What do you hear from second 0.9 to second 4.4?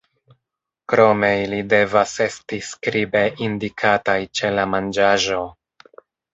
Krome ili devas esti skribe indikataj